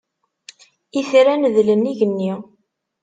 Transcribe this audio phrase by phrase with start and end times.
[0.99, 2.33] Itran dlen igenni.